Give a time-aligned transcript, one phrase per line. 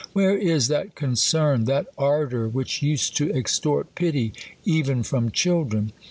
[0.13, 4.33] Where is that concern, that ardour which used to extort pity
[4.65, 5.91] even from children